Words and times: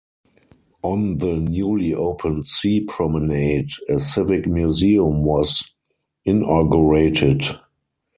On 0.81 1.19
the 1.19 1.33
newly 1.35 1.93
opened 1.93 2.47
sea 2.47 2.79
promenade 2.79 3.69
a 3.87 3.99
Civic 3.99 4.47
Museum 4.47 5.23
was 5.23 5.63
inaugurated. 6.25 7.43